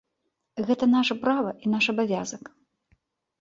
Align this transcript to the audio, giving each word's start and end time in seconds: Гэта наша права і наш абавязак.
Гэта 0.69 0.87
наша 0.93 1.17
права 1.25 1.51
і 1.67 1.75
наш 1.75 1.89
абавязак. 1.95 2.43